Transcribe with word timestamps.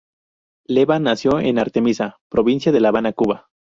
Lavan 0.67 1.03
nació 1.03 1.39
en 1.39 1.59
Artemisa, 1.59 2.17
Provincia 2.27 2.71
de 2.71 2.79
la 2.79 2.87
Habana, 2.89 3.13
Cuba. 3.13 3.51